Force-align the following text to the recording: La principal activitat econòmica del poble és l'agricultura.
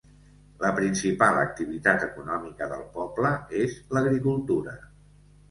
La 0.61 0.69
principal 0.77 1.37
activitat 1.41 2.05
econòmica 2.07 2.71
del 2.73 2.81
poble 2.97 3.35
és 3.61 3.77
l'agricultura. 3.95 4.77